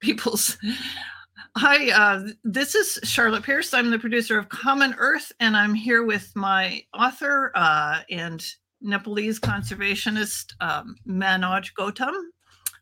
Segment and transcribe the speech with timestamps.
[0.00, 0.58] people's.
[1.56, 3.74] Hi, uh, this is Charlotte Pierce.
[3.74, 8.44] I'm the producer of Common Earth, and I'm here with my author uh, and
[8.80, 12.14] Nepalese conservationist, um, Manoj Gautam.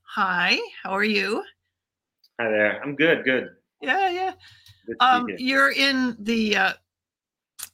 [0.03, 1.43] Hi, how are you?
[2.39, 2.83] Hi there.
[2.83, 3.24] I'm good.
[3.24, 3.50] Good.
[3.80, 4.32] Yeah, yeah.
[5.00, 6.72] Um, you're in the uh,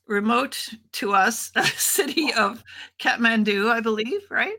[0.06, 2.62] remote to us city of
[3.00, 4.56] Kathmandu, I believe, right?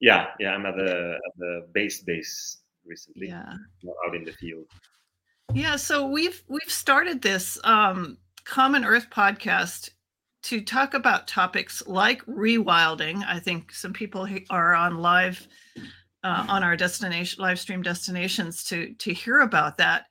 [0.00, 0.50] Yeah, yeah.
[0.50, 2.57] I'm at the at the base base
[2.88, 3.28] recently.
[3.28, 3.54] Yeah.
[4.06, 4.66] Out in the field.
[5.54, 5.76] Yeah.
[5.76, 9.90] So we've we've started this um, Common Earth podcast
[10.44, 13.24] to talk about topics like rewilding.
[13.26, 15.46] I think some people are on live
[16.24, 20.06] uh, on our destination live stream destinations to to hear about that.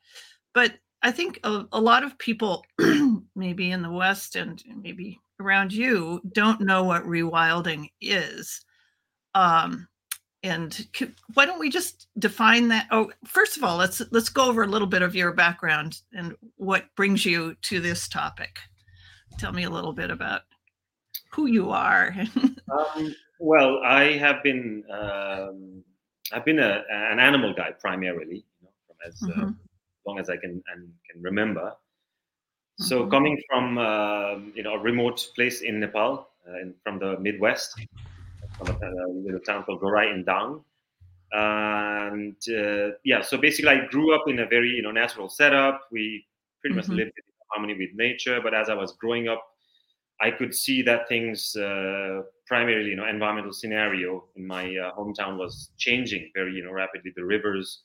[0.54, 2.66] But I think a, a lot of people,
[3.36, 8.64] maybe in the West and maybe around you, don't know what rewilding is.
[9.36, 9.88] Um,
[10.48, 10.88] and
[11.34, 12.88] why don't we just define that?
[12.92, 16.36] Oh, first of all, let's let's go over a little bit of your background and
[16.56, 18.60] what brings you to this topic.
[19.38, 20.42] Tell me a little bit about
[21.32, 22.16] who you are.
[22.72, 25.84] um, well, I have been um,
[26.32, 29.52] I've been a, an animal guy primarily, you know, as uh, mm-hmm.
[30.06, 31.74] long as I can and can remember.
[32.80, 33.10] So mm-hmm.
[33.10, 37.80] coming from uh, you know a remote place in Nepal, uh, in, from the Midwest,
[38.58, 40.62] from a, a, little town called Ghorahi in Dang,
[41.32, 45.82] and uh, yeah, so basically I grew up in a very you know natural setup.
[45.92, 46.26] We
[46.62, 46.92] pretty mm-hmm.
[46.92, 48.40] much lived in harmony with nature.
[48.42, 49.44] But as I was growing up,
[50.20, 55.38] I could see that things uh, primarily, you know, environmental scenario in my uh, hometown
[55.38, 57.12] was changing very, you know, rapidly.
[57.16, 57.84] The rivers,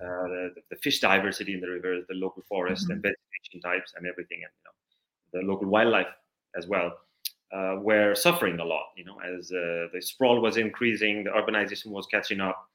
[0.00, 2.92] uh, the, the, fish diversity in the rivers, the local forest mm-hmm.
[2.92, 6.06] and vegetation types, and everything, and you know, the local wildlife
[6.56, 6.92] as well,
[7.52, 8.86] uh, were suffering a lot.
[8.96, 12.68] You know, as uh, the sprawl was increasing, the urbanization was catching up.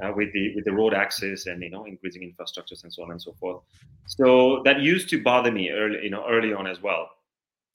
[0.00, 3.10] Uh, with the with the road access and you know increasing infrastructures and so on
[3.10, 3.60] and so forth.
[4.06, 7.08] So that used to bother me early you know early on as well.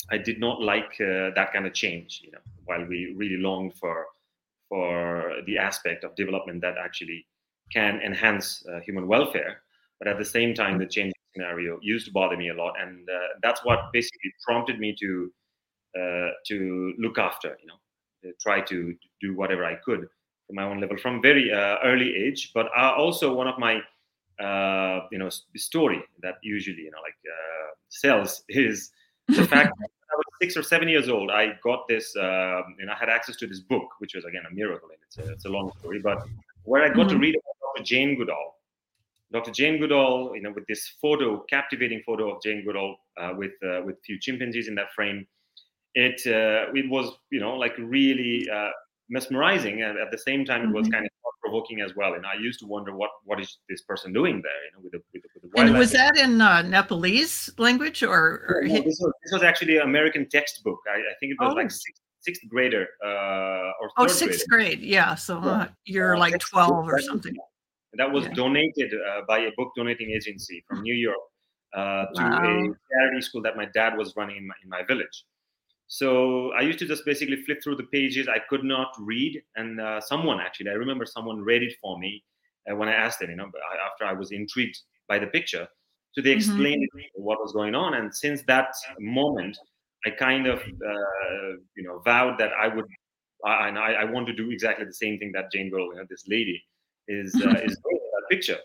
[0.09, 2.21] I did not like uh, that kind of change.
[2.23, 4.05] You know, while we really longed for
[4.69, 7.25] for the aspect of development that actually
[7.73, 9.61] can enhance uh, human welfare,
[9.99, 13.09] but at the same time, the changing scenario used to bother me a lot, and
[13.09, 15.29] uh, that's what basically prompted me to
[15.99, 17.57] uh, to look after.
[17.61, 20.07] You know, try to do whatever I could
[20.47, 22.51] from my own level from very uh, early age.
[22.53, 23.81] But also one of my
[25.11, 27.15] you know story that usually you know like
[27.89, 28.91] sells is
[29.27, 32.91] the fact that I was six or seven years old, I got this, um, and
[32.91, 34.89] I had access to this book, which was again a miracle.
[34.89, 36.23] And it's a, it's a long story, but
[36.63, 37.09] where I got mm-hmm.
[37.09, 37.83] to read about Dr.
[37.83, 38.55] Jane Goodall.
[39.31, 39.51] Dr.
[39.51, 43.81] Jane Goodall, you know, with this photo, captivating photo of Jane Goodall uh, with uh,
[43.83, 45.25] with few chimpanzees in that frame,
[45.95, 48.69] it uh, it was you know like really uh,
[49.09, 50.93] mesmerizing, and at the same time, it was mm-hmm.
[50.93, 51.11] kind of
[51.43, 52.13] provoking as well.
[52.13, 54.93] And I used to wonder what what is this person doing there, you know, with
[54.93, 58.45] the with the, with the And was that in uh, Nepalese language or?
[58.49, 60.79] or no, this, was, this was actually an American textbook.
[60.87, 61.55] I, I think it was oh.
[61.55, 64.81] like sixth, sixth grader uh, or oh sixth grade.
[64.81, 67.35] Yeah, so uh, you're uh, like twelve or something.
[67.95, 68.33] That was yeah.
[68.33, 71.23] donated uh, by a book donating agency from New York
[71.75, 72.39] uh, to wow.
[72.39, 75.25] a charity school that my dad was running in my, in my village.
[75.93, 78.27] So I used to just basically flip through the pages.
[78.27, 82.23] I could not read, and uh, someone actually, I remember someone read it for me
[82.67, 83.29] uh, when I asked them.
[83.29, 83.51] You know,
[83.91, 84.75] after I was intrigued
[85.07, 85.67] by the picture,
[86.13, 86.37] so they mm-hmm.
[86.39, 87.23] explained mm-hmm.
[87.23, 87.93] what was going on.
[87.93, 89.55] And since that moment,
[90.03, 92.85] I kind of, uh, you know, vowed that I would,
[93.45, 96.07] I, I, I, want to do exactly the same thing that Jane Goodall, you know,
[96.09, 96.59] this lady,
[97.07, 98.57] is uh, is doing that picture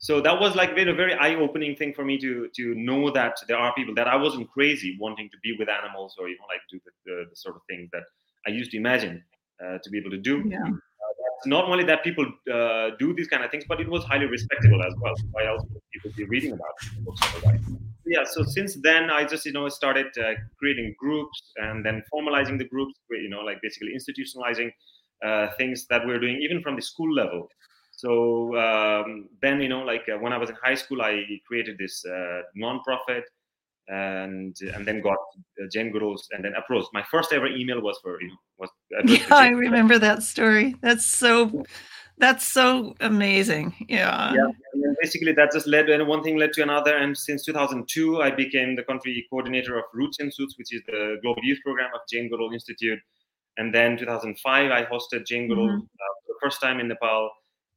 [0.00, 3.36] so that was like been a very eye-opening thing for me to to know that
[3.48, 6.46] there are people that I wasn't crazy wanting to be with animals or you know
[6.48, 8.04] like do the, the, the sort of things that
[8.46, 9.22] I used to imagine
[9.62, 10.42] uh, to be able to do.
[10.46, 10.62] Yeah.
[10.62, 14.26] Uh, not only that people uh, do these kind of things, but it was highly
[14.26, 15.14] respectable as well.
[15.32, 17.60] Why else would people be reading about it?
[18.06, 18.24] Yeah.
[18.24, 22.64] So since then, I just you know started uh, creating groups and then formalizing the
[22.64, 22.94] groups.
[23.10, 24.72] You know, like basically institutionalizing
[25.22, 27.50] uh, things that we're doing even from the school level.
[28.00, 31.76] So um, then, you know, like uh, when I was in high school, I created
[31.78, 33.24] this uh, nonprofit,
[33.88, 35.18] and and then got
[35.60, 36.88] uh, Jane Goodall's, and then approached.
[36.94, 38.70] My first ever email was for you know was.
[39.04, 40.76] Yeah, I remember that story.
[40.80, 41.64] That's so.
[42.16, 43.86] That's so amazing.
[43.88, 44.34] Yeah.
[44.34, 44.50] Yeah.
[44.74, 46.94] And basically, that just led, and one thing led to another.
[46.94, 51.16] And since 2002, I became the country coordinator of Roots and Shoots, which is the
[51.22, 52.98] global youth program of Jane Goodall Institute.
[53.56, 55.78] And then 2005, I hosted Jane Goodall mm-hmm.
[55.78, 57.30] uh, for the first time in Nepal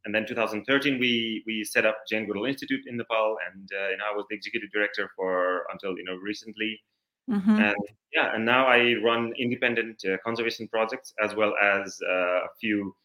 [0.05, 3.97] and then 2013 we we set up Jane Goodall Institute in Nepal, and uh, you
[3.97, 6.81] know I was the executive director for until you know recently,
[7.29, 7.49] mm-hmm.
[7.49, 7.75] and
[8.13, 12.95] yeah, and now I run independent uh, conservation projects as well as uh, a few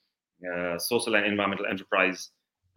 [0.52, 2.30] uh, social and environmental enterprise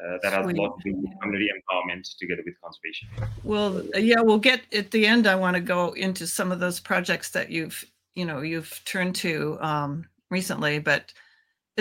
[0.04, 3.08] uh, that has a lot to do with community empowerment together with conservation.
[3.44, 5.28] Well, yeah, we'll get at the end.
[5.28, 7.84] I want to go into some of those projects that you've
[8.16, 11.14] you know you've turned to um, recently, but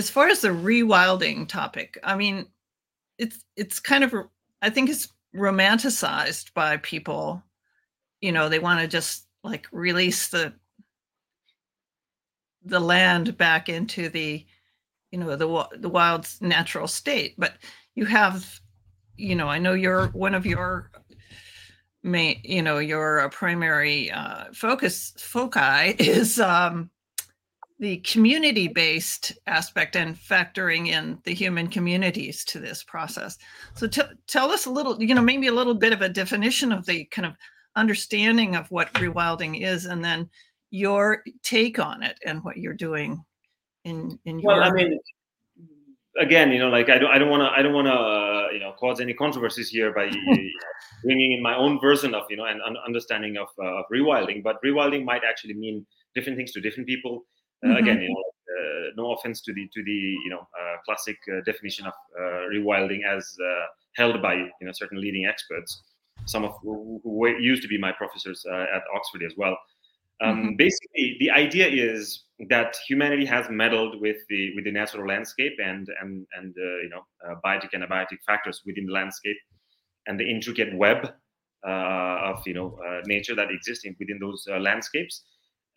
[0.01, 2.47] as far as the rewilding topic, I mean,
[3.19, 4.15] it's it's kind of
[4.63, 7.43] I think it's romanticized by people.
[8.23, 10.55] You know, they want to just like release the
[12.65, 14.45] the land back into the
[15.11, 17.55] you know the the wild's natural state but
[17.95, 18.61] you have
[19.17, 20.91] you know i know you're one of your
[22.03, 26.91] main you know your primary uh, focus foci is um,
[27.81, 33.39] the community based aspect and factoring in the human communities to this process.
[33.75, 36.71] So t- tell us a little you know maybe a little bit of a definition
[36.71, 37.35] of the kind of
[37.77, 40.29] understanding of what rewilding is and then
[40.71, 43.25] your take on it and what you're doing
[43.85, 44.99] in in your well i mean
[46.19, 48.49] again you know like i don't i don't want to i don't want to uh,
[48.53, 50.11] you know cause any controversies here by
[51.05, 54.57] bringing in my own version of you know an understanding of, uh, of rewilding but
[54.65, 57.25] rewilding might actually mean different things to different people
[57.65, 57.77] mm-hmm.
[57.77, 58.25] again you know
[58.57, 61.93] uh, no offense to the to the you know uh, classic uh, definition of
[62.53, 63.37] rewilding as
[63.97, 65.83] held by you know certain leading experts
[66.27, 69.57] some of who, who used to be my professors at oxford as well
[70.23, 70.57] um, mm-hmm.
[70.57, 75.89] Basically, the idea is that humanity has meddled with the with the natural landscape and
[76.01, 79.37] and and uh, you know uh, biotic and abiotic factors within the landscape
[80.07, 81.13] and the intricate web
[81.67, 85.25] uh, of you know uh, nature that exists in, within those uh, landscapes.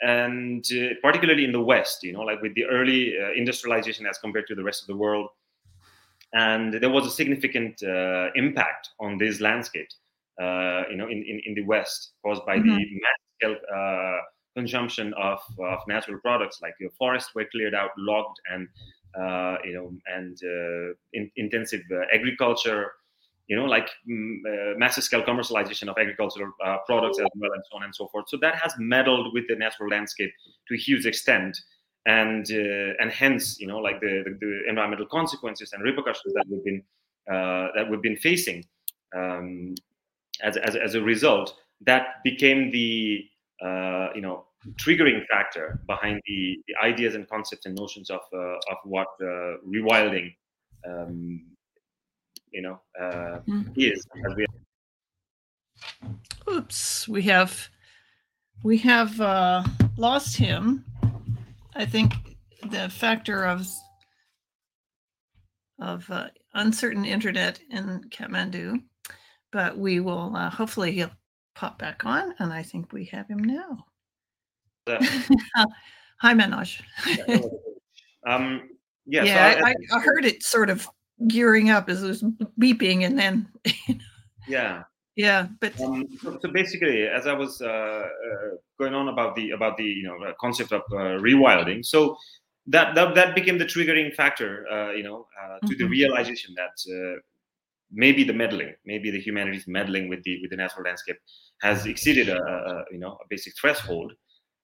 [0.03, 4.47] And uh, particularly in the West, you know, like with the early industrialization as compared
[4.47, 5.29] to the rest of the world,
[6.33, 7.81] and there was a significant
[8.35, 9.97] impact on these landscapes,
[10.39, 12.69] you know, in, in, in the West caused by mm-hmm.
[12.69, 13.55] the mass scale
[14.55, 18.67] consumption of, of natural products like your forests were cleared out logged and
[19.19, 22.91] uh, you know and uh, in, intensive uh, agriculture
[23.47, 27.63] you know like mm, uh, massive scale commercialization of agricultural uh, products as well and
[27.69, 28.25] so on and so forth.
[28.29, 30.31] So that has meddled with the natural landscape
[30.67, 31.57] to a huge extent.
[32.05, 36.43] And uh, and hence you know like the, the, the, environmental consequences and repercussions that
[36.49, 36.83] we've been
[37.27, 38.65] that we've been facing
[39.15, 39.73] um,
[40.41, 41.55] as, as, as a result
[41.85, 43.25] that became the
[43.61, 44.45] uh, you know
[44.75, 48.37] triggering factor behind the, the, ideas and concepts and notions of uh,
[48.71, 50.33] of what uh, rewilding
[50.87, 51.41] um,
[52.53, 53.65] you know uh, mm.
[53.75, 54.05] is
[54.35, 54.45] we
[56.51, 57.69] oops we have
[58.63, 59.63] we have uh,
[59.97, 60.85] lost him
[61.75, 62.13] i think
[62.69, 63.67] the factor of
[65.79, 68.81] of uh, uncertain internet in kathmandu
[69.51, 71.11] but we will uh, hopefully he'll
[71.55, 73.85] pop back on, and I think we have him now.
[76.19, 76.81] Hi, Manoj.
[78.27, 78.69] um,
[79.05, 80.87] yeah, yeah so I, I, I, heard it sort of
[81.27, 82.23] gearing up as it was
[82.59, 83.47] beeping, and then.
[84.47, 84.83] yeah.
[85.15, 88.07] Yeah, but um, so, so, basically, as I was uh, uh,
[88.79, 92.17] going on about the about the you know concept of uh, rewilding, so
[92.65, 95.83] that, that that became the triggering factor, uh, you know, uh, to mm-hmm.
[95.83, 97.19] the realization that uh,
[97.91, 101.17] maybe the meddling, maybe the humanities meddling with the with the natural landscape
[101.61, 104.13] has exceeded a, a you know a basic threshold,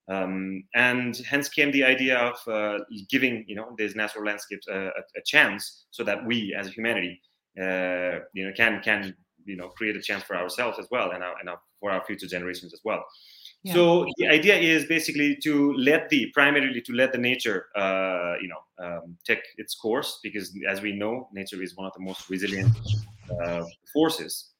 [0.09, 2.79] um, and hence came the idea of uh,
[3.09, 7.21] giving you know these natural landscapes a, a, chance, so that we as a humanity
[7.61, 9.15] uh, you know can can
[9.45, 12.03] you know create a chance for ourselves as well, and, our, and our, for our
[12.05, 13.05] future generations as well.
[13.63, 13.73] Yeah.
[13.73, 18.47] So the idea is basically to let the primarily to let the nature, uh, you
[18.47, 22.29] know, um, take its course because as we know, nature is one of the most
[22.29, 22.75] resilient
[23.43, 24.51] uh, forces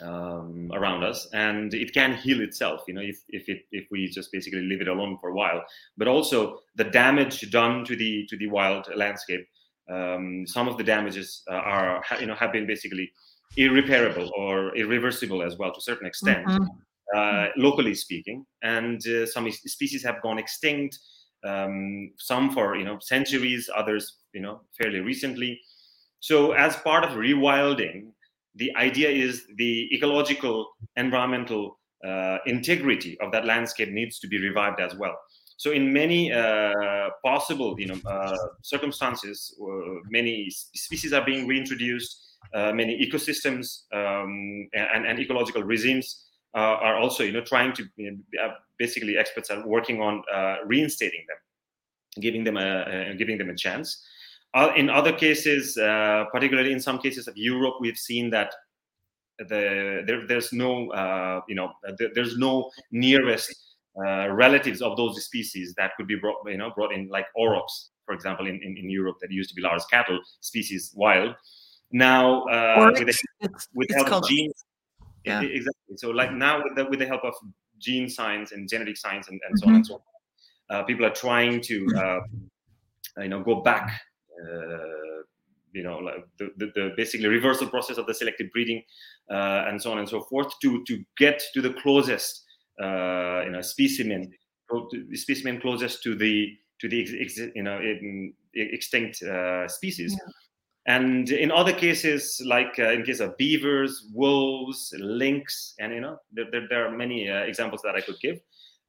[0.00, 2.82] um, around us, and it can heal itself.
[2.86, 5.62] You know, if if it if we just basically leave it alone for a while.
[5.96, 9.46] But also the damage done to the to the wild landscape.
[9.90, 13.10] Um, some of the damages uh, are you know have been basically
[13.56, 16.46] irreparable or irreversible as well to a certain extent.
[16.46, 16.64] Mm-hmm.
[17.12, 20.96] Uh, locally speaking, and uh, some species have gone extinct.
[21.42, 25.60] Um, some for you know centuries, others you know fairly recently.
[26.20, 28.12] So, as part of rewilding,
[28.54, 34.80] the idea is the ecological, environmental uh, integrity of that landscape needs to be revived
[34.80, 35.16] as well.
[35.56, 42.26] So, in many uh, possible, you know, uh, circumstances, uh, many species are being reintroduced.
[42.54, 48.10] many ecosystems um, and, and ecological regimes uh, are also you know trying to you
[48.10, 51.36] know, uh, basically experts are working on uh, reinstating them
[52.20, 54.04] giving them a, giving them a chance
[54.76, 55.74] in other cases
[56.32, 58.52] particularly in some cases of europe we've seen that
[59.38, 63.54] the there, there's no uh, you know there, there's no nearest
[64.04, 67.90] uh, relatives of those species that could be brought you know brought in like aurochs
[68.04, 71.34] for example in, in, in europe that used to be large cattle species wild
[71.92, 73.18] Now, uh, with the,
[73.74, 74.64] with the it's help of genes,
[75.24, 75.42] Yeah.
[75.42, 75.96] exactly.
[75.96, 77.34] So, like now, with the with the help of
[77.78, 80.00] gene science and genetic science and, and so on and so on,
[80.70, 82.20] uh, people are trying to, uh,
[83.22, 84.00] you know, go back.
[84.40, 85.22] Uh,
[85.72, 88.82] you know, like the, the, the basically reversal process of the selective breeding,
[89.30, 92.44] uh, and so on and so forth, to to get to the closest,
[92.82, 94.32] uh, you know, specimen,
[95.14, 96.48] specimen closest to the
[96.80, 100.18] to the ex, you know in, extinct uh, species.
[100.86, 106.16] And in other cases, like uh, in case of beavers, wolves, lynx, and you know,
[106.32, 108.40] there, there, there are many uh, examples that I could give.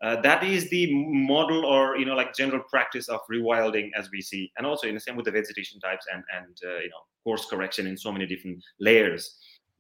[0.02, 4.22] Uh, that is the model or you know like general practice of rewilding as we
[4.22, 7.02] see and also in the same with the vegetation types and and uh, you know
[7.24, 9.38] course correction in so many different layers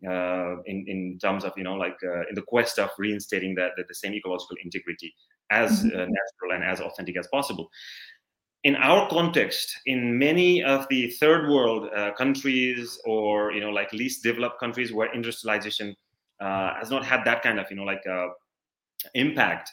[0.08, 3.72] uh, in in terms of you know like uh, in the quest of reinstating that
[3.78, 5.12] the, the same ecological integrity
[5.50, 5.94] as Mhm.
[5.96, 7.70] uh, natural and as authentic as possible
[8.64, 13.92] in our context in many of the third world uh, countries or you know like
[13.94, 15.96] least developed countries where industrialization
[16.40, 18.28] uh, has not had that kind of you know like uh,
[19.16, 19.72] impact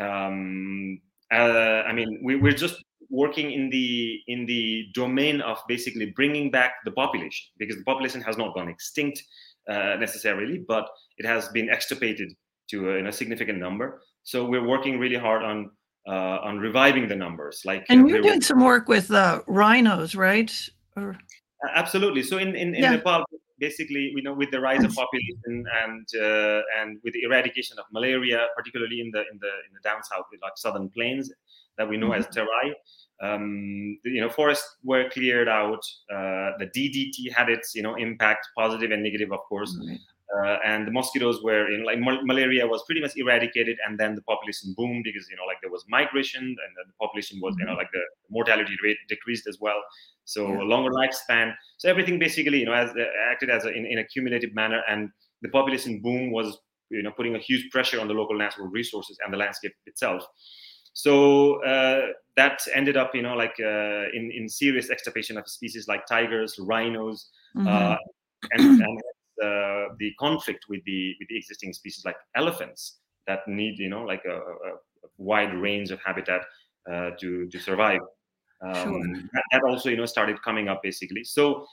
[0.00, 0.98] um,
[1.32, 2.76] uh, i mean we, we're just
[3.10, 8.20] working in the in the domain of basically bringing back the population because the population
[8.20, 9.22] has not gone extinct
[9.70, 10.86] uh, necessarily but
[11.18, 12.32] it has been extirpated
[12.68, 15.70] to a, in a significant number so we're working really hard on
[16.08, 19.40] uh, on reviving the numbers like uh, And you're we're- doing some work with uh,
[19.48, 20.52] rhinos, right?
[20.96, 21.18] Or
[21.74, 22.22] Absolutely.
[22.22, 22.92] So in in, in Yeah.
[22.92, 23.24] Nepal,
[23.58, 27.84] basically, you know, with the rise of population and uh, and with the eradication of
[27.92, 31.32] malaria, particularly in the in the in the down south, like southern plains,
[31.78, 32.72] that we know as terai,
[33.22, 35.82] um, you know, forests were cleared out.
[36.10, 39.78] Uh, the DDT had its you know impact, positive and negative, of course.
[39.86, 39.98] Right.
[40.34, 44.16] Uh, and the mosquitoes were in like mal- malaria was pretty much eradicated and then
[44.16, 47.64] the population boomed because you know like there was migration and the population was you
[47.64, 49.80] know like the mortality rate decreased as well.
[50.24, 50.62] So Yeah.
[50.62, 51.54] a longer lifespan.
[51.78, 54.82] So everything basically you know as uh, acted as a, in, in a cumulative manner
[54.88, 55.10] and
[55.42, 56.58] the population boom was
[56.90, 60.24] you know putting a huge pressure on the local natural resources and the landscape itself.
[60.92, 62.06] So uh,
[62.36, 66.58] that ended up you know like uh, in in serious extirpation of species like tigers
[66.58, 67.30] rhinos
[67.68, 67.96] uh,
[68.52, 69.00] and, and
[69.42, 74.02] uh, the conflict with the with the existing species like elephants that need you know
[74.04, 74.72] like a, a,
[75.18, 76.42] wide range of habitat
[76.90, 78.00] uh, to to survive.
[78.62, 79.02] Um, Sure.
[79.32, 81.24] that, that also you know started coming up basically.
[81.24, 81.66] So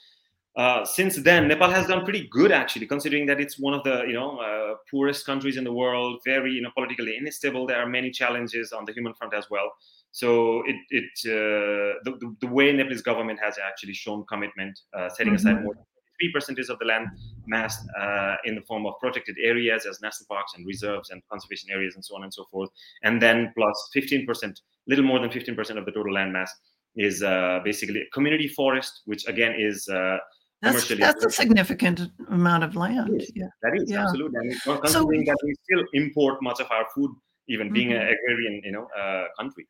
[0.56, 4.04] uh, since then, Nepal has done pretty good actually, considering that it's one of the
[4.08, 7.66] you know uh, poorest countries in the world, very you know politically unstable.
[7.66, 9.72] There are many challenges on the human front as well.
[10.12, 15.10] So it it uh, the, the, the way Nepalese government has actually shown commitment, uh,
[15.10, 15.64] setting aside Mhm.
[15.64, 15.86] more than
[16.24, 17.08] three percentage of the land
[17.48, 21.70] mass uh, in the form of protected areas as national parks and reserves and conservation
[21.72, 22.70] areas and so on and so forth,
[23.04, 26.32] and then plus plus 15 percent, little more than 15 percent of the total land
[26.34, 26.52] mass
[26.96, 30.18] is uh, basically community forest, which again is uh,
[30.62, 32.00] That's commercially that's a significant
[32.30, 33.22] amount of land.
[33.22, 33.32] is.
[33.36, 33.48] Yeah.
[33.64, 34.04] that is Yeah.
[34.04, 34.38] absolutely.
[34.40, 37.12] I mean, con- considering that we still import much of our food,
[37.48, 38.02] even being Mhm.
[38.02, 39.66] an agrarian, you know, uh, country.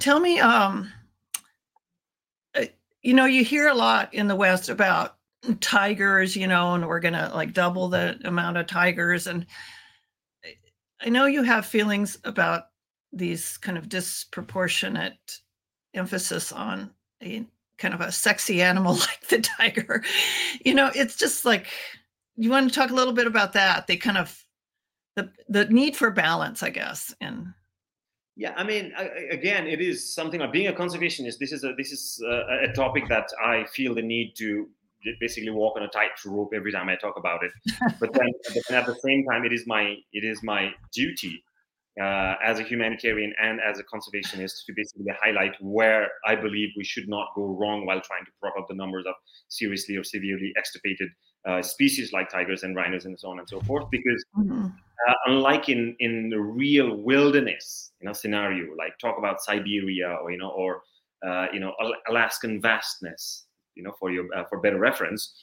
[0.00, 0.92] Tell me, um,
[2.54, 2.64] uh,
[3.02, 5.16] you know, you hear a lot in the West about
[5.60, 9.46] tigers, you know, and we're gonna like double the amount of tigers, and
[11.02, 12.64] I- know you have feelings about
[13.12, 15.38] these kind of disproportionate
[15.94, 16.90] emphasis on
[17.22, 17.44] a
[17.78, 20.02] kind of a sexy animal like the tiger.
[20.64, 21.66] You know, it's just like
[22.36, 23.86] you want to talk a little bit about that.
[23.86, 24.44] They kind of
[25.16, 27.52] the the need for balance, I guess, and
[28.36, 31.38] Yeah, I mean, I- again, it is something like being a conservationist.
[31.38, 34.68] This is a this is a, a topic that I feel the need to
[35.20, 37.52] basically walk on a tightrope every time I talk about it.
[38.00, 41.44] But then, but then at the same time, it is my it is my duty
[42.00, 46.84] uh, as a humanitarian and as a conservationist to basically highlight where I believe we
[46.84, 49.14] should not go wrong while trying to prop up the numbers of
[49.48, 51.10] seriously or severely extirpated
[51.48, 53.84] uh, species like tigers and rhinos and so on and so forth.
[53.92, 54.74] Because Mhm.
[55.08, 60.30] uh, unlike in in the real wilderness you know scenario like talk about siberia or
[60.30, 60.82] you know or
[61.26, 65.34] uh, you know Al- alaskan vastness you know for your uh, for better reference.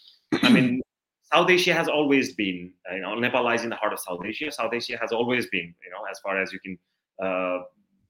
[0.43, 0.81] I mean
[1.33, 4.23] south asia has always been uh, you know nepal lies in the heart of south
[4.25, 6.77] asia south asia has always been you know as far as you can
[7.25, 7.59] uh,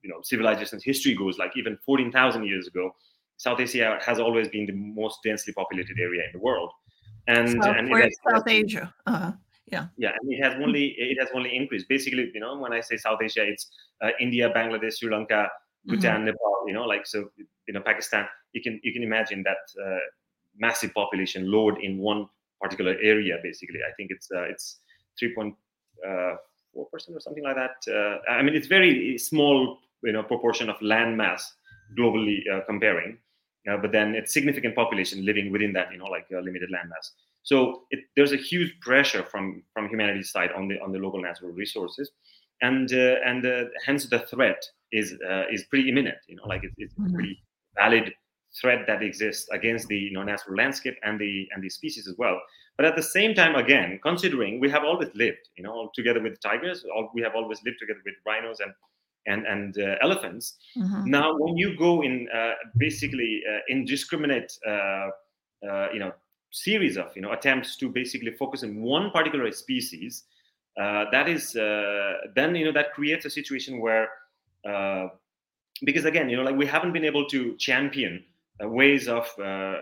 [0.01, 2.91] you know civilization's history goes like even 14000 years ago
[3.37, 6.71] south asia has always been the most densely populated area in the world.
[7.27, 8.93] And South, and has- South Asia.
[9.05, 9.31] Uh,
[9.67, 9.87] yeah.
[9.97, 11.87] Yeah and it has only it has only increased.
[11.87, 13.69] Basically you know when i say south asia it's
[14.03, 15.47] uh, india bangladesh sri lanka
[15.85, 17.29] bhutan nepal you know like so
[17.67, 19.99] you know pakistan you can you can imagine that uh,
[20.57, 22.27] massive population load in one
[22.59, 24.79] particular area basically i think it's uh, it's
[25.21, 25.55] 3.4
[26.91, 30.81] percent or something like that uh, i mean it's very small you know proportion of
[30.81, 31.53] land mass
[31.97, 33.17] globally uh, comparing
[33.69, 37.11] uh, but then it's significant population living within that, you know, like limited land mass.
[37.43, 41.21] So it, there's a huge pressure from from humanity's side on the on the local
[41.21, 42.11] natural resources,
[42.61, 46.17] and uh, and uh, hence the threat is uh, is pretty imminent.
[46.27, 47.13] You know, like it, it's mm-hmm.
[47.13, 47.43] pretty
[47.75, 48.13] valid
[48.59, 52.15] threat that exists against the you know natural landscape and the and the species as
[52.17, 52.39] well.
[52.77, 56.39] But at the same time, again, considering we have always lived, you know, together with
[56.41, 58.73] tigers, we have always lived together with rhinos and
[59.27, 60.57] and and uh, elephants.
[60.77, 61.09] Mm-hmm.
[61.09, 66.11] Now, when you go in uh, basically uh, indiscriminate, uh, uh, you know,
[66.51, 70.23] series of you know attempts to basically focus on one particular species,
[70.79, 74.09] uh, that is then you know that creates a situation where
[75.83, 78.23] because again you know like we haven't been able to champion
[78.67, 79.77] ways of uh, uh,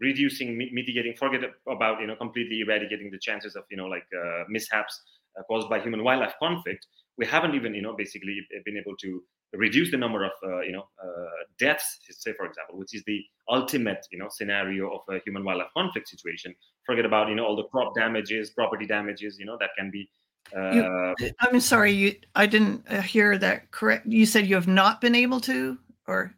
[0.00, 4.06] reducing, mitigating, forget about you know completely eradicating the chances of you know like
[4.48, 5.02] mishaps
[5.48, 6.86] caused by human wildlife conflict.
[7.18, 9.22] We haven't even you know basically been able to
[9.52, 13.22] reduce the number of uh, you know uh, deaths say for example which is the
[13.48, 16.54] ultimate you know scenario of a human wildlife conflict situation.
[16.86, 20.08] Forget about you know all the crop damages property damages you know that can be
[20.54, 24.06] uh, you, i'm sorry you i didn't hear that correct.
[24.06, 26.34] You said you have not been able to or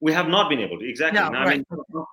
[0.00, 1.20] we have not been able to exactly.
[1.20, 1.48] No, right.
[1.48, 1.64] I mean,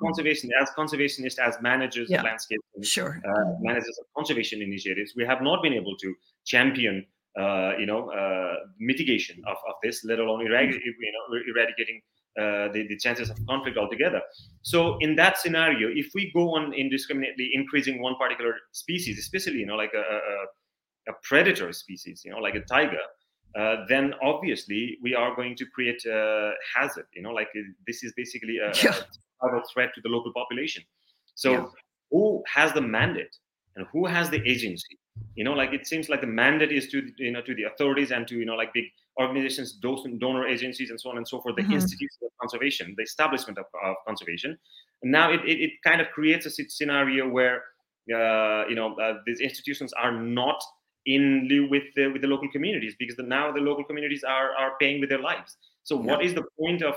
[0.01, 2.19] conservation as conservationists, as managers yeah.
[2.19, 6.13] of landscape, sure, uh, managers of conservation initiatives, we have not been able to
[6.45, 7.05] champion,
[7.39, 12.01] uh, you know, uh, mitigation of, of this, let alone eradicating, you know, eradicating
[12.39, 14.21] uh, the, the chances of conflict altogether.
[14.61, 19.65] So in that scenario, if we go on indiscriminately increasing one particular species, especially you
[19.65, 23.03] know like a, a, a predator species, you know like a tiger,
[23.55, 27.05] uh, then obviously we are going to create a hazard.
[27.13, 28.95] You know, like uh, this is basically a, yeah.
[29.41, 30.83] a threat to the local population.
[31.35, 31.65] So yeah.
[32.11, 33.35] who has the mandate
[33.75, 34.97] and who has the agency?
[35.35, 38.11] You know, like it seems like the mandate is to you know to the authorities
[38.11, 38.85] and to you know like big
[39.19, 41.55] organizations, donor agencies, and so on and so forth.
[41.55, 41.73] The mm-hmm.
[41.73, 44.57] institutes of conservation, the establishment of, of conservation.
[45.03, 47.63] And now it, it, it, kind of creates a scenario where
[48.13, 50.63] uh, you know uh, these institutions are not
[51.05, 54.51] in lieu with the, with the local communities because the, now the local communities are
[54.55, 55.57] are paying with their lives.
[55.83, 56.11] So yeah.
[56.11, 56.95] what is the point of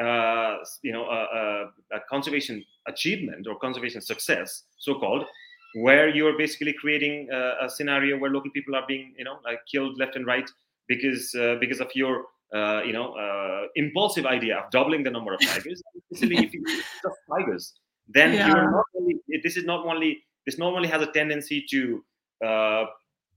[0.00, 5.26] uh, you know a, a, a, conservation achievement or conservation success, so called,
[5.74, 9.58] where you're basically creating a, a, scenario where local people are being you know like
[9.70, 10.48] killed left and right
[10.88, 15.34] because uh, because of your uh, you know uh, impulsive idea of doubling the number
[15.34, 15.82] of tigers.
[16.12, 17.74] Especially if you just tigers,
[18.08, 18.48] then yeah.
[18.48, 22.04] you're not only this is not only this normally has a tendency to
[22.44, 22.86] uh,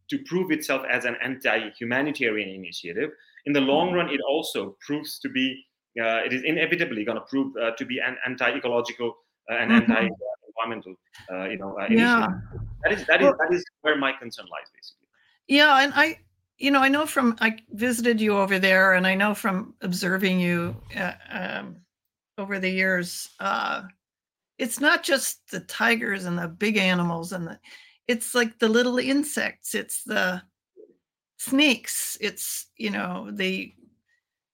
[0.10, 3.12] to prove itself as an anti-humanitarian initiative.
[3.46, 3.98] In the long mm-hmm.
[3.98, 5.66] run, it also proves to be,
[6.00, 9.16] uh, it is inevitably going to prove uh, to be an anti-ecological
[9.52, 9.92] uh, and mm-hmm.
[9.92, 10.96] anti-environmental,
[11.32, 12.28] uh, you know, uh, yeah.
[12.84, 15.08] That is that is that is where my concern lies, basically.
[15.48, 16.20] Yeah, and I,
[16.58, 20.39] you know, I know from I visited you over there, and I know from observing
[20.39, 21.78] you uh, um,
[22.38, 23.30] over the years,
[24.58, 27.60] it's not just the tigers and the big animals and the
[28.08, 30.42] it's like the little insects it's the
[31.38, 33.74] snakes it's you know the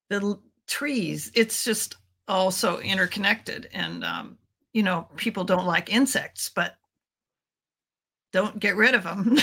[0.10, 4.38] the trees it's just all so interconnected and um
[4.74, 6.76] you know people don't like insects but
[8.32, 9.38] don't get rid of them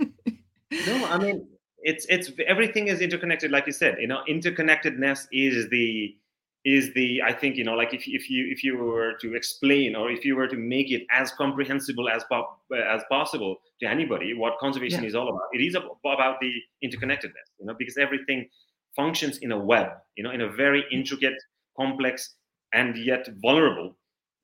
[0.00, 1.46] no i mean
[1.82, 6.16] it's it's everything is interconnected like you said you know interconnectedness is the
[6.64, 9.96] is the i think you know like if, if you if you were to explain
[9.96, 12.48] or if you were to make it as comprehensible as po-
[12.86, 15.08] as possible to anybody what conservation yeah.
[15.08, 16.52] is all about it is about the
[16.84, 18.46] interconnectedness you know because everything
[18.94, 21.40] functions in a web you know in a very intricate
[21.78, 22.34] complex
[22.74, 23.96] and yet vulnerable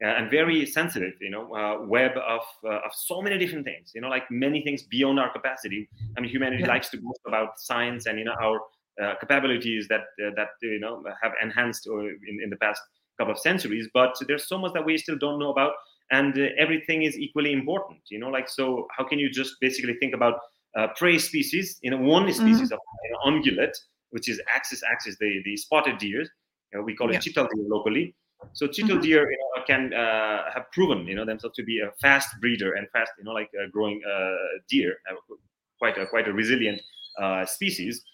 [0.02, 3.92] uh, and very sensitive you know uh, web of uh, of so many different things
[3.94, 6.68] you know like many things beyond our capacity i mean humanity yeah.
[6.68, 8.60] likes to boast about science and you know our
[9.20, 12.80] capabilities that uh, that you know have enhanced or in, in the past
[13.18, 15.72] couple of centuries but there's so much that we still don't know about
[16.10, 19.94] and uh, everything is equally important you know like so how can you just basically
[19.94, 20.40] think about
[20.96, 22.32] prey species you know one mm-hmm.
[22.32, 22.74] species mm-hmm.
[22.74, 23.76] of you know, ungulate
[24.10, 26.22] which is axis axis the the spotted deer
[26.72, 27.20] you know, we call it yeah.
[27.20, 28.14] chital deer locally
[28.52, 29.00] so chital mm-hmm.
[29.00, 32.74] deer you know, can uh, have proven you know themselves to be a fast breeder
[32.74, 34.34] and fast you know like uh, growing uh,
[34.68, 34.96] deer
[35.78, 36.80] quite a quite a resilient
[37.46, 38.04] species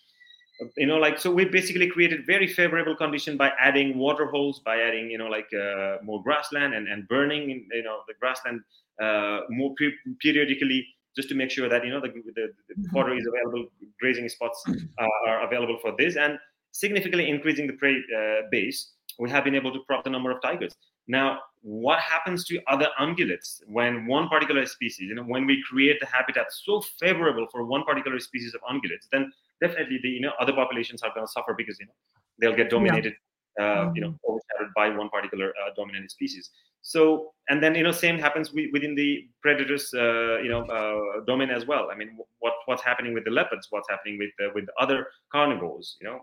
[0.77, 4.81] you know like so we basically created very favorable condition by adding water holes by
[4.81, 8.61] adding you know like uh, more grassland and, and burning you know the grassland
[9.03, 12.97] uh, more pe- periodically just to make sure that you know the, the, the mm-hmm.
[12.97, 13.67] water is available
[14.01, 16.17] grazing spots uh, are available for this.
[16.17, 16.39] And
[16.73, 20.41] significantly increasing the prey uh, base we have been able to prop the number of
[20.41, 20.75] tigers.
[21.07, 26.01] Now what happens to other ungulates when one particular species you know when we create
[26.01, 29.31] the habitat so favorable for one particular species of ungulates then
[29.63, 31.99] definitely the you know other populations are going to suffer because you know
[32.39, 33.15] they'll get dominated
[33.61, 33.97] uh, mm-hmm.
[33.97, 34.29] you know mm-hmm.
[34.29, 36.51] overshadowed by one particular uh, dominant species
[36.83, 41.51] so and then you know same happens within the predators uh, you know uh, domain
[41.51, 44.67] as well i mean what what's happening with the leopards what's happening with uh, with
[44.81, 46.19] other carnivores you know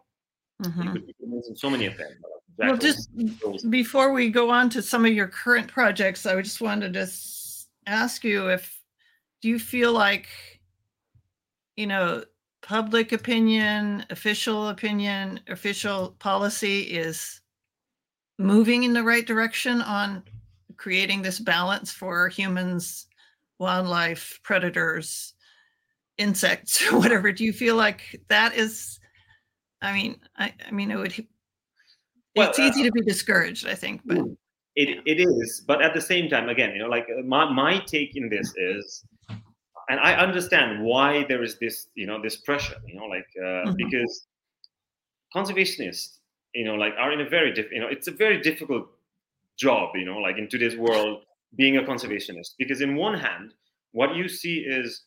[0.64, 1.54] mm-hmm.
[1.56, 2.12] so many of them
[2.58, 3.10] well just
[3.70, 7.08] before we go on to some of your current projects i just wanted to
[7.86, 8.82] ask you if
[9.42, 10.28] do you feel like
[11.78, 12.22] you know
[12.62, 17.42] public opinion official opinion official policy is
[18.38, 20.24] moving in the right direction on
[20.78, 23.08] creating this balance for humans,
[23.60, 25.34] wildlife, predators,
[26.18, 27.32] insects, whatever.
[27.32, 29.00] Do you feel like that is?
[29.82, 31.28] I mean, I, I mean, it would.
[32.36, 34.18] Well, it's easy uh, to be discouraged, I think, but
[34.76, 35.64] it, it is.
[35.66, 38.54] But at the same time, again, you know, like uh, my my take in this
[38.58, 39.04] is,
[39.90, 43.70] and I understand why there is this, you know, this pressure, you know, like uh,
[43.70, 43.74] mm-hmm.
[43.76, 44.28] because
[45.36, 46.18] conservationists,
[46.54, 48.88] you know, like are in a very diff, you know, it's a very difficult
[49.58, 51.24] job, you know, like in today's world,
[51.56, 52.52] being a conservationist.
[52.60, 53.56] Because in one hand,
[53.92, 55.06] what you see is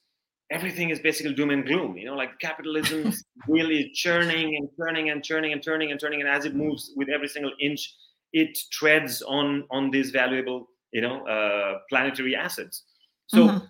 [0.51, 5.11] everything is basically doom and gloom, you know, like capitalism is really churning and churning
[5.11, 6.21] and churning and turning and turning.
[6.21, 7.95] And as it moves with every single inch,
[8.33, 12.83] it treads on on these valuable, you know, uh, planetary assets.
[13.29, 13.47] So.
[13.47, 13.66] Mm-hmm.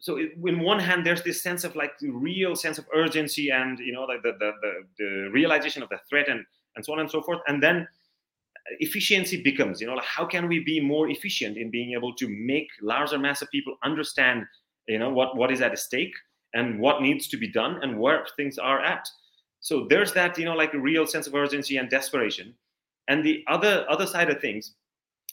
[0.00, 3.50] So it, in one hand there's this sense of like the real sense of urgency
[3.50, 6.44] and you know like the, the, the, the realization of the threat and
[6.76, 7.40] and so on and so forth.
[7.48, 7.88] And then
[8.80, 12.28] efficiency becomes you know like how can we be more efficient in being able to
[12.28, 14.44] make larger mass of people understand
[14.86, 16.12] you know what what is at stake
[16.54, 19.08] and what needs to be done and where things are at?
[19.60, 22.54] So there's that you know like a real sense of urgency and desperation.
[23.08, 24.74] And the other other side of things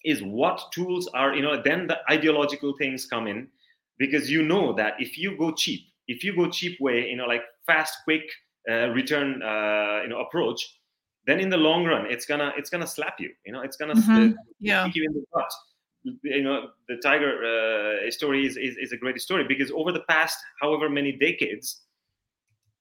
[0.03, 3.47] is what tools are you know then the ideological things come in
[3.97, 7.25] because you know that if you go cheap if you go cheap way you know
[7.25, 8.23] like fast quick
[8.69, 10.79] uh, return uh, you know approach
[11.27, 13.95] then in the long run it's gonna it's gonna slap you you know it's gonna
[13.95, 14.31] mm-hmm.
[14.59, 14.89] yeah.
[14.93, 15.51] you in the butt
[16.23, 20.03] you know the tiger uh, story is, is, is a great story because over the
[20.07, 21.81] past however many decades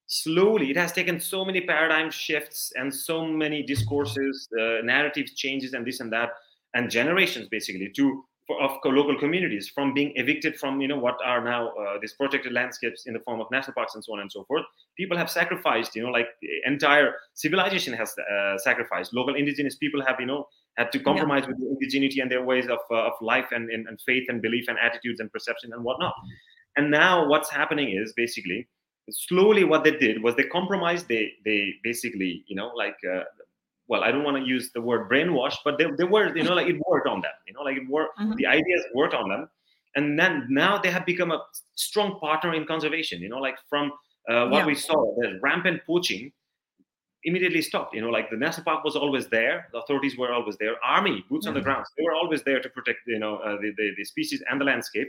[0.07, 5.73] slowly it has taken so many paradigm shifts and so many discourses uh, narratives changes
[5.73, 6.31] and this and that
[6.75, 11.17] and generations basically to for, of local communities from being evicted from you know what
[11.25, 14.21] are now uh, these protected landscapes in the form of national parks and so on
[14.21, 14.65] and so forth.
[14.97, 16.29] People have sacrificed you know like
[16.67, 19.15] entire civilization has uh, sacrificed.
[19.15, 21.49] Local indigenous people have you know had to compromise yeah.
[21.49, 24.43] with the indigeneity and their ways of, uh, of life and, and, and, faith and
[24.43, 26.13] belief and attitudes and perception and whatnot.
[26.77, 28.67] And now what's happening is basically
[29.11, 33.23] slowly what they did was they compromised they they basically you know like uh,
[33.87, 36.55] well, I don't want to use the word brainwash, but they, they were, you know,
[36.55, 38.35] like it worked on them, you know, like it worked, mm-hmm.
[38.37, 39.49] the ideas worked on them.
[39.97, 41.41] And then now they have become a
[41.77, 43.93] strong partner in conservation, you know, like from
[44.29, 44.67] uh, what yeah.
[44.67, 46.33] we saw, the rampant poaching
[47.25, 47.95] immediately stopped.
[47.95, 51.25] You know, like the national park was always there, the authorities were always there, army,
[51.29, 51.49] boots mm-hmm.
[51.49, 51.65] on the mm-hmm.
[51.65, 54.61] ground, they were always there to protect, you know, uh, the, the, the, species and
[54.61, 55.09] the landscape.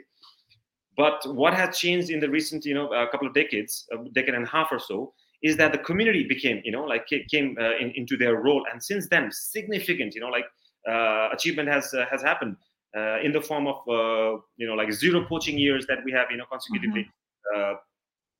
[0.97, 4.33] But what has changed in the recent, you know, a couple of decades, a decade
[4.33, 5.13] and a half or so,
[5.45, 8.83] is that the community became you know like came uh, in, into their role and
[8.89, 10.47] since then significant you know like
[10.91, 12.55] uh, achievement has uh, has happened
[12.97, 16.27] uh, in the form of uh, you know like zero poaching years that we have
[16.31, 17.75] you know consecutively mm-hmm.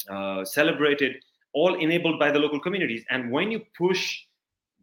[0.10, 1.14] Uh, celebrated
[1.54, 4.04] all enabled by the local communities and when you push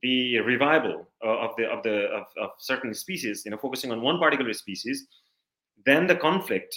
[0.03, 4.19] the revival of the of the of, of certain species you know focusing on one
[4.19, 5.07] particular species
[5.87, 6.73] then the conflict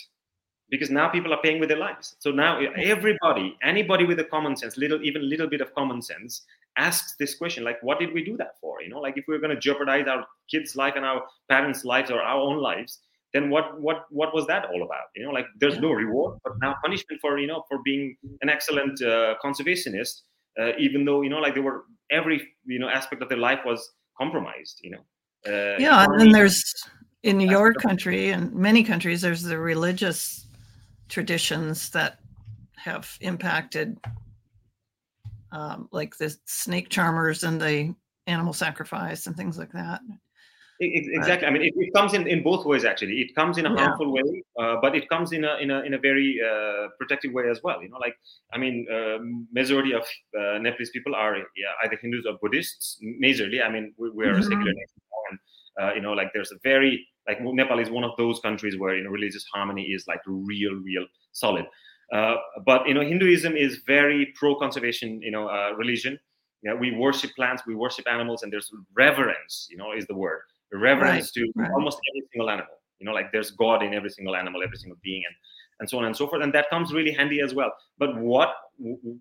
[0.69, 2.15] because now people are paying with their lives.
[2.19, 6.43] So now everybody anybody with a common sense little even little bit of common sense
[6.77, 8.81] asks this question like what did we do that for?
[8.81, 11.85] You know like if we are going to jeopardize our kids life and our parents
[11.85, 12.99] lives or our own lives
[13.33, 15.07] then what what what was that all about?
[15.15, 18.49] You know like there's no reward but now punishment for you know for being an
[18.49, 20.21] excellent uh, conservationist
[20.59, 23.59] uh, even though you know like they were every you know aspect of their life
[23.65, 25.03] was compromised you know
[25.47, 26.63] uh, yeah and then there's
[27.23, 30.47] in your country and many countries there's the religious
[31.09, 32.19] traditions that
[32.75, 33.97] have impacted
[35.51, 37.95] um, like the snake charmers and the
[38.27, 40.01] animal sacrifice and things like that
[40.81, 43.65] exactly but, i mean it, it, comes in, in both ways actually it comes in
[43.65, 43.77] a yeah.
[43.77, 47.31] harmful way uh, but it comes in a in a, in a very uh, protective
[47.31, 48.15] way as well you know like
[48.51, 49.17] i mean uh,
[49.53, 50.03] majority of
[50.37, 54.31] uh, nepalese people are yeah, either hindus or buddhists majorly i mean we, we are
[54.31, 54.39] mm-hmm.
[54.39, 55.39] a secular nation and
[55.81, 58.95] uh, you know like there's a very like Nepal is one of those countries where
[58.95, 61.65] you know religious harmony is like real, real solid.
[62.13, 62.35] Uh,
[62.65, 66.19] but you know Hinduism is very pro-conservation, you know, uh, religion.
[66.61, 69.67] You know, we worship plants, we worship animals, and there's reverence.
[69.69, 70.41] You know, is the word
[70.73, 71.71] reverence right, to right.
[71.71, 72.73] almost every single animal.
[72.99, 75.35] You know, like there's God in every single animal, every single being, and
[75.79, 76.41] and so on and so forth.
[76.41, 77.71] And that comes really handy as well.
[77.97, 78.53] But what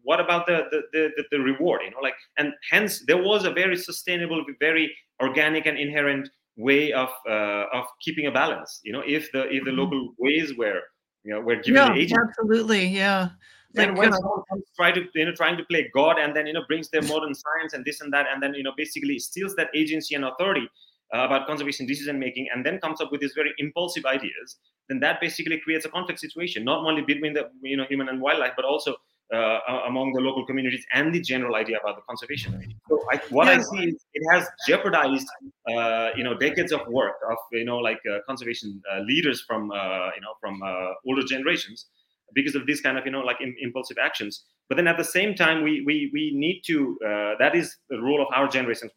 [0.02, 1.82] what about the the, the, the reward?
[1.84, 6.92] You know, like and hence there was a very sustainable, very organic and inherent way
[6.92, 8.80] of uh, of keeping a balance.
[8.84, 9.80] You know, if the if the mm-hmm.
[9.80, 10.80] local ways were
[11.24, 13.30] you know were given yeah, the agency, absolutely, yeah.
[13.72, 16.46] Then like, when someone comes try to you know trying to play God and then
[16.46, 19.18] you know brings their modern science and this and that and then you know basically
[19.18, 20.68] steals that agency and authority
[21.14, 25.00] uh, about conservation decision making and then comes up with these very impulsive ideas, then
[25.00, 28.52] that basically creates a conflict situation not only between the you know human and wildlife
[28.56, 28.94] but also
[29.32, 29.58] uh,
[29.88, 32.74] among the local communities and the general idea about the conservation.
[32.88, 35.26] So I, what I see is it has jeopardized,
[35.68, 39.70] uh, you know, decades of work of you know like uh, conservation uh, leaders from
[39.70, 41.86] uh, you know from uh, older generations
[42.34, 44.44] because of these kind of you know like impulsive actions.
[44.68, 46.98] But then at the same time, we we we need to.
[47.38, 48.88] that is the role of our generation,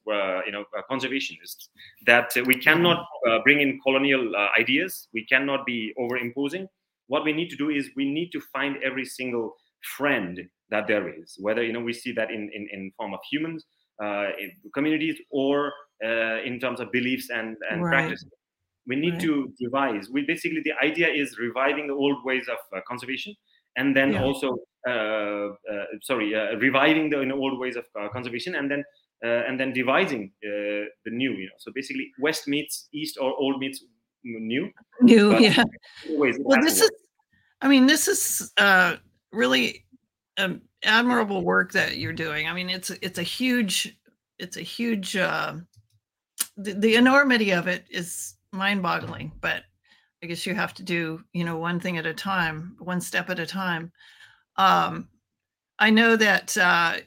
[0.45, 1.69] you know, conservationists.
[2.05, 3.05] That we cannot
[3.43, 5.07] bring in colonial ideas.
[5.13, 6.67] We cannot be over imposing.
[7.07, 9.55] What we need to do is we need to find every single
[9.97, 13.19] friend that there is whether you know we see that in in, in form of
[13.31, 13.65] humans
[14.03, 14.27] uh,
[14.73, 15.71] communities or
[16.03, 17.91] uh, in terms of beliefs and and right.
[17.91, 18.29] practices
[18.87, 19.21] we need right.
[19.21, 20.09] to devise.
[20.09, 23.35] we basically the idea is reviving the old ways of uh, conservation
[23.75, 24.23] and then yeah.
[24.23, 28.83] also uh, uh, sorry uh, reviving the you know, old ways of conservation and then
[29.21, 33.83] and then devising the new you know so basically west meets east or old meets
[34.23, 35.63] new new yeah
[36.11, 36.91] well this is
[37.61, 38.51] i mean this is
[39.31, 39.85] really
[40.37, 42.47] um, admirable work that you're doing.
[42.47, 43.97] I mean, it's it's a huge
[44.39, 45.55] it's a huge uh,
[46.55, 49.31] the, the enormity of it is mind-boggling.
[49.41, 49.63] But
[50.23, 53.29] I guess you have to do you know one thing at a time, one step
[53.29, 53.91] at a time.
[54.55, 55.09] Um,
[55.79, 56.57] I know that.
[56.57, 56.97] Uh,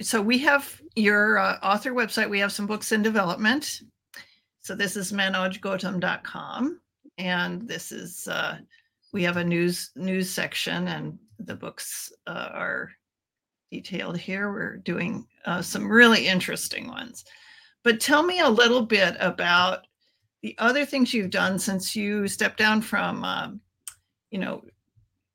[0.00, 2.28] so we have your uh, author website.
[2.28, 3.80] We have some books in development.
[4.60, 6.80] So this is manojgautam.com,
[7.18, 8.58] and this is uh,
[9.12, 12.90] we have a news news section and the books uh, are
[13.70, 14.52] detailed here.
[14.52, 17.24] We're doing uh, some really interesting ones.
[17.82, 19.86] But tell me a little bit about
[20.42, 23.60] the other things you've done since you stepped down from, um,
[24.30, 24.64] you know,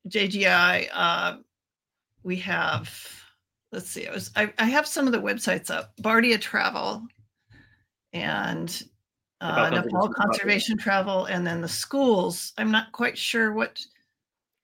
[0.07, 0.89] JGI.
[0.91, 1.37] Uh,
[2.23, 2.93] we have,
[3.71, 5.93] let's see, I was I, I, have some of the websites up.
[6.01, 7.05] Bardia Travel
[8.13, 8.83] and
[9.41, 12.53] uh, Nepal Conservation Travel, and then the schools.
[12.57, 13.79] I'm not quite sure what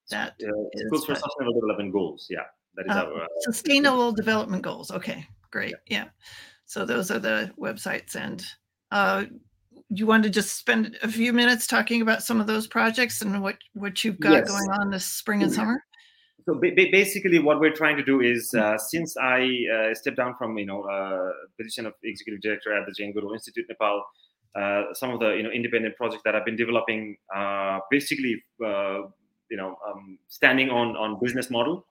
[0.09, 0.51] that uh,
[0.87, 2.27] schools for sustainable development goals.
[2.29, 4.91] Yeah, that is uh, our uh, sustainable development goals.
[4.91, 5.75] Okay, great.
[5.87, 6.03] Yeah.
[6.03, 6.09] yeah.
[6.65, 8.43] So those are the websites, and
[8.91, 9.25] uh,
[9.89, 13.41] you want to just spend a few minutes talking about some of those projects and
[13.41, 14.49] what what you've got yes.
[14.49, 15.81] going on this spring and summer.
[16.47, 20.57] So basically, what we're trying to do is, uh, since I uh, stepped down from
[20.57, 24.01] you know uh, position of executive director at the Jane Goodall Institute Nepal,
[24.57, 29.01] uh, some of the you know independent projects that I've been developing, uh, basically uh,
[29.49, 31.86] you know um, standing on on business model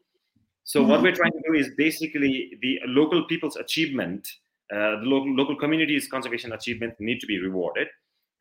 [0.65, 0.91] so mm-hmm.
[0.91, 4.27] what we're trying to do is basically the local people's achievement
[4.73, 7.89] uh, the local local communities conservation achievement need to be rewarded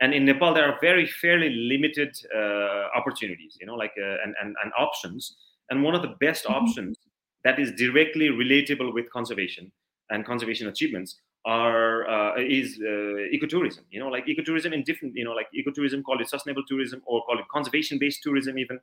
[0.02, 4.36] and in nepal there are very fairly limited uh, opportunities you know like uh, and,
[4.42, 5.36] and, and options
[5.70, 6.56] and one of the best mm-hmm.
[6.56, 6.98] options
[7.44, 9.72] that is directly relatable with conservation
[10.10, 15.24] and conservation achievements are uh, is uh, ecotourism you know like ecotourism in different you
[15.24, 18.80] know like ecotourism call it sustainable tourism or call it conservation based tourism even.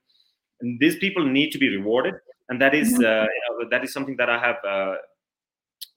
[0.60, 2.14] And these people need to be rewarded.
[2.48, 3.02] And that is mm-hmm.
[3.02, 4.94] uh, you know, that is something that i have uh,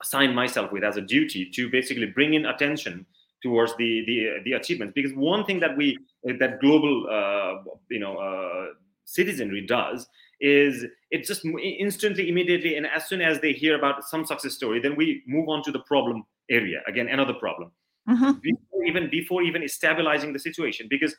[0.02, 3.06] assigned myself with as a duty to basically bring in attention
[3.42, 4.92] towards the the, the achievements.
[4.94, 8.66] Because one thing that we that global uh, you know uh,
[9.04, 10.08] citizenry does
[10.40, 14.78] is it just instantly immediately and as soon as they hear about some success story
[14.78, 16.82] then we move on to the problem area.
[16.86, 17.72] Again another problem.
[18.08, 18.38] Mm-hmm.
[18.40, 21.12] before even before even stabilizing the situation because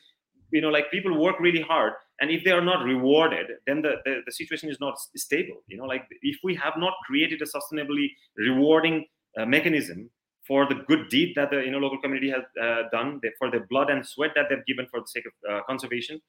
[0.51, 3.95] you know like people work really hard and if they are not rewarded then the,
[4.05, 5.83] the, the situation is not stable you know?
[5.83, 9.05] Like if we have not created a sustainably rewarding
[9.37, 10.09] uh, mechanism
[10.47, 13.65] for the good deed that the you know local community has uh, done for the
[13.69, 16.21] blood and sweat that they've given for the sake of uh, conservation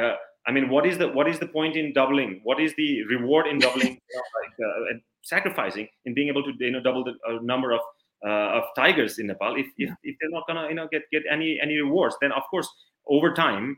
[0.00, 0.14] uh,
[0.46, 2.40] i mean what is the what is the point in doubling?
[2.44, 4.00] What is the reward in doubling?
[4.10, 7.72] You know, like, uh, sacrificing in being able to you know double the uh, number
[7.72, 7.80] of
[8.24, 11.58] of tigers in nepal if, if, if they're not gonna you know get get any
[11.62, 12.68] any rewards then of course
[13.08, 13.76] over time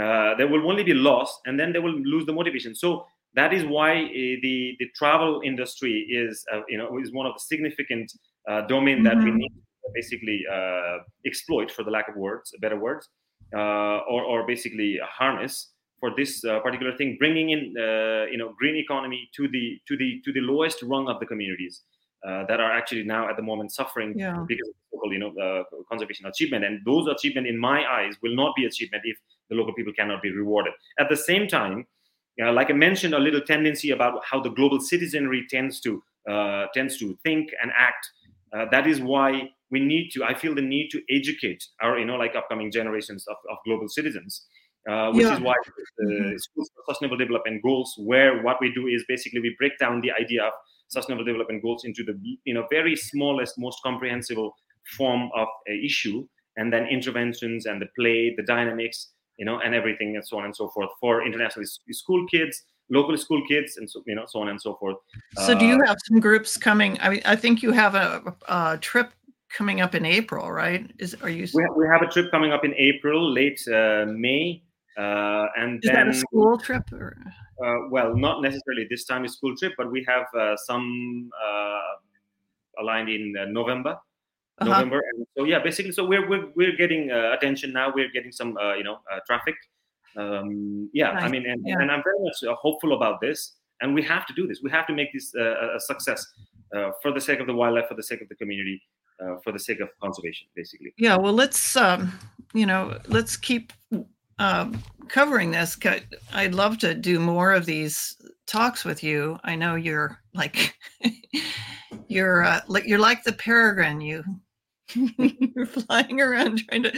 [0.00, 3.52] uh, there will only be loss and then they will lose the motivation so that
[3.52, 7.40] is why uh, the the travel industry is uh, you know is one of the
[7.40, 8.10] significant
[8.48, 9.04] uh, domain mm-hmm.
[9.04, 9.38] that we mm-hmm.
[9.38, 13.08] need to basically uh, exploit for the lack of words better words
[13.54, 17.74] uh, or, or basically harness for this particular thing bringing in
[18.30, 21.82] you know green economy to the to the to the lowest rung of the communities
[22.26, 24.44] uh, that are actually now at the moment suffering yeah.
[24.46, 26.64] because of local, you know, uh, conservation achievement.
[26.64, 29.16] And those achievement, in my eyes, will not be achievement if
[29.50, 30.72] the local people cannot be rewarded.
[30.98, 31.86] At the same time,
[32.42, 36.66] uh, like I mentioned, a little tendency about how the global citizenry tends to uh,
[36.72, 38.08] tends to think and act.
[38.52, 42.04] Uh, that is why we need to i feel the need to educate our you
[42.04, 44.46] know like upcoming generations of, of global citizens
[44.88, 45.34] uh, which yeah.
[45.34, 45.54] is why
[45.98, 46.36] the mm-hmm.
[46.36, 50.12] schools for sustainable development goals where what we do is basically we break down the
[50.12, 50.52] idea of
[50.92, 54.54] sustainable development goals into the you know very smallest most comprehensible
[54.96, 56.26] form of a issue
[56.56, 60.44] and then interventions and the play the dynamics you know and everything and so on
[60.44, 64.40] and so forth for international school kids local school kids and so you know so
[64.40, 64.96] on and so forth
[65.46, 68.34] so do you uh, have some groups coming i mean i think you have a,
[68.48, 69.12] a trip
[69.48, 72.52] coming up in april right is are you we have, we have a trip coming
[72.52, 74.62] up in april late uh, may
[74.98, 77.16] uh, and is then, that a school trip or?
[77.64, 81.92] Uh, well not necessarily this time a school trip but we have uh, some uh,
[82.80, 84.64] aligned in november uh-huh.
[84.64, 88.56] november and so yeah basically so we're we're, we're getting attention now we're getting some
[88.76, 89.54] you know traffic
[90.16, 91.76] um, yeah, I mean, and, yeah.
[91.80, 93.54] and, I'm very much hopeful about this.
[93.80, 94.60] And we have to do this.
[94.62, 96.24] We have to make this uh, a success
[96.76, 98.80] uh, for the sake of the wildlife, for the sake of the community,
[99.20, 100.94] uh, for the sake of conservation, basically.
[100.98, 101.16] Yeah.
[101.16, 102.12] Well, let's um,
[102.54, 103.72] you know, let's keep
[104.38, 105.76] um, covering this.
[106.32, 108.16] I'd love to do more of these
[108.46, 109.38] talks with you.
[109.44, 110.74] I know you're like
[112.08, 114.00] you're uh, like you're like the peregrine.
[114.00, 114.24] You
[114.94, 116.92] you're flying around trying to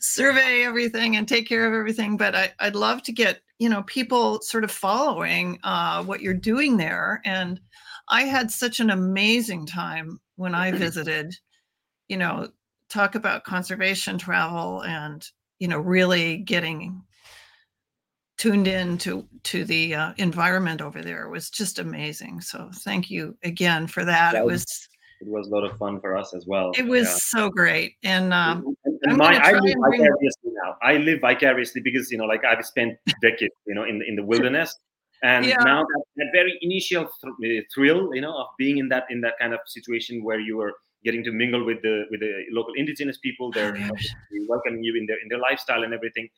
[0.00, 3.82] survey everything and take care of everything but I, would love to get you know
[3.84, 7.60] people sort of following uh, what you're doing there and
[8.08, 11.36] i had such an amazing time when i visited
[12.08, 12.48] you know
[12.88, 17.02] talk about conservation travel and you know really getting
[18.38, 23.10] tuned in to to the uh, environment over there it was just amazing so thank
[23.10, 24.88] you again for that, that it was
[25.20, 26.72] it was a lot of fun for us as well.
[26.76, 27.16] It was yeah.
[27.18, 30.76] so great, and, um, and, and my, I live vicariously now.
[30.82, 34.22] I live vicariously because you know, like I've spent decades, you know, in in the
[34.22, 34.76] wilderness,
[35.22, 35.56] and yeah.
[35.62, 37.08] now that, that, very initial
[37.40, 40.38] th- uh, thrill, you know, of being in that in that kind of situation where
[40.38, 40.74] you were
[41.06, 45.06] getting to mingle with the with the local indigenous people, they're oh, welcoming you in
[45.08, 46.28] their in their lifestyle and everything.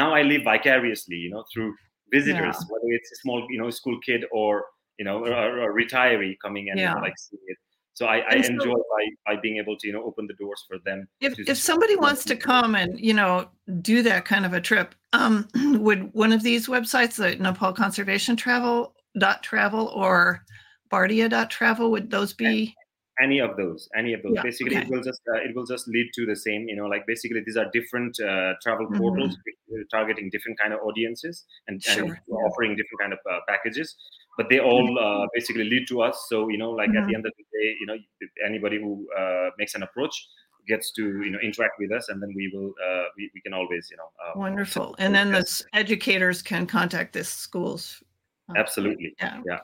[0.00, 1.70] Now I live vicariously, you know, through
[2.12, 2.72] visitors, yeah.
[2.72, 4.64] whether it's a small, you know, school kid or
[4.98, 6.92] you know, a, a retiree coming in yeah.
[6.92, 7.58] and like seeing it
[7.98, 10.64] so I, I so, enjoy by, by being able to you know open the doors
[10.68, 13.48] for them if, if somebody wants to come and you know
[13.82, 15.48] do that kind of a trip um,
[15.82, 20.44] would one of these websites the nepal conservation travel dot travel or
[20.92, 22.72] bardia dot travel would those be
[23.22, 24.84] any of those any of those yeah, basically okay.
[24.84, 27.40] it will just uh, it will just lead to the same you know like basically
[27.44, 28.98] these are different uh, travel mm-hmm.
[28.98, 29.36] portals
[29.90, 32.04] targeting different kind of audiences and, sure.
[32.04, 33.96] and offering different kind of uh, packages
[34.38, 35.22] but they all mm-hmm.
[35.22, 36.26] uh, basically lead to us.
[36.30, 36.98] So you know, like mm-hmm.
[36.98, 37.96] at the end of the day, you know,
[38.46, 40.14] anybody who uh, makes an approach
[40.66, 43.52] gets to you know interact with us, and then we will uh, we, we can
[43.52, 44.08] always you know.
[44.24, 48.02] Um, Wonderful, and then the educators can contact the schools.
[48.56, 49.14] Absolutely.
[49.20, 49.40] Yeah.
[49.46, 49.58] yeah.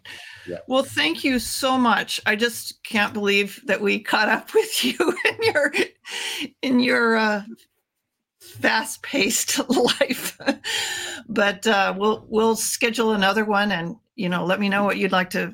[0.46, 0.58] Yeah.
[0.66, 2.20] Well, thank you so much.
[2.26, 5.72] I just can't believe that we caught up with you in your
[6.62, 7.42] in your uh,
[8.38, 10.38] fast-paced life.
[11.28, 15.12] but uh, we'll we'll schedule another one and you know, let me know what you'd
[15.12, 15.52] like to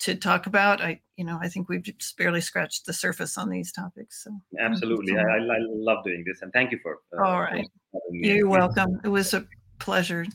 [0.00, 0.80] to talk about.
[0.80, 4.24] I, you know, I think we've just barely scratched the surface on these topics.
[4.24, 6.98] So absolutely, I, I, love doing this, and thank you for.
[7.16, 7.66] Uh, All right,
[8.10, 9.00] you're welcome.
[9.04, 9.46] It was a
[9.78, 10.26] pleasure.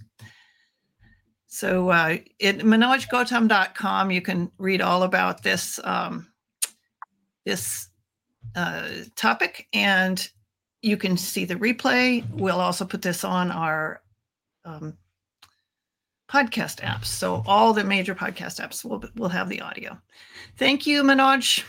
[1.48, 6.28] So uh, at manojgautam.com, you can read all about this um,
[7.46, 7.88] this
[8.56, 10.30] uh, topic, and
[10.82, 12.30] you can see the replay.
[12.32, 14.02] We'll also put this on our
[14.66, 14.98] um,
[16.30, 17.06] podcast apps.
[17.06, 19.98] So all the major podcast apps will will have the audio.
[20.58, 21.64] Thank you, Manoj.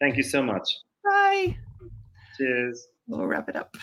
[0.00, 0.68] Thank you so much.
[1.04, 1.56] Bye.
[2.36, 2.88] Cheers.
[3.06, 3.76] We'll wrap it up.